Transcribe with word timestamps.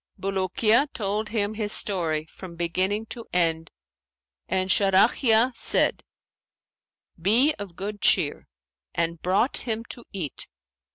Bulukiya 0.19 0.87
told 0.95 1.29
him 1.29 1.53
his 1.53 1.71
story 1.71 2.25
from 2.25 2.55
beginning 2.55 3.05
to 3.05 3.27
end 3.31 3.69
and 4.49 4.71
Sharahiya 4.71 5.55
said, 5.55 6.03
'Be 7.21 7.53
of 7.59 7.75
good 7.75 8.01
cheer,' 8.01 8.47
and 8.95 9.21
brought 9.21 9.57
him 9.59 9.85
to 9.91 10.03
eat. 10.11 10.47